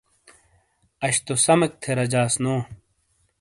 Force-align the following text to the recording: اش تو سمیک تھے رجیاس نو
اش 1.05 1.15
تو 1.25 1.33
سمیک 1.45 1.71
تھے 1.81 1.91
رجیاس 1.99 2.33
نو 2.43 2.55